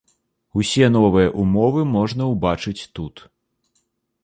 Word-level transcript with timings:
Усе 0.61 0.87
новыя 0.95 1.27
ўмовы 1.43 1.85
можна 1.97 2.23
ўбачыць 2.33 2.87
тут. 2.99 3.15